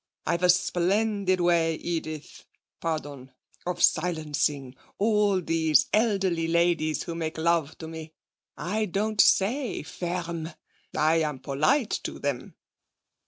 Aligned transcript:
I've 0.25 0.41
a 0.41 0.49
splendid 0.49 1.39
way, 1.41 1.75
Edith 1.75 2.45
(pardon), 2.79 3.33
of 3.67 3.83
silencing 3.83 4.75
all 4.97 5.41
these 5.41 5.89
elderly 5.93 6.47
ladies 6.47 7.03
who 7.03 7.13
make 7.13 7.37
love 7.37 7.77
to 7.77 7.87
me. 7.87 8.15
I 8.57 8.85
don't 8.85 9.21
say 9.21 9.83
"Ferme!" 9.83 10.53
I'm 10.97 11.37
polite 11.37 11.91
to 12.01 12.17
them.' 12.17 12.55